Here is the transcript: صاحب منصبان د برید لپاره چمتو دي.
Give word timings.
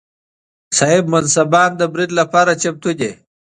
صاحب 0.77 1.05
منصبان 1.13 1.69
د 1.77 1.81
برید 1.93 2.11
لپاره 2.19 2.51
چمتو 2.61 2.91
دي. 2.99 3.11